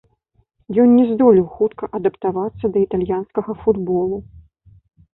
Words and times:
Ён 0.83 0.89
не 0.99 1.03
здолеў 1.11 1.45
хутка 1.59 1.91
адаптавацца 1.99 2.65
да 2.75 2.85
італьянскага 2.87 3.51
футболу. 3.63 4.17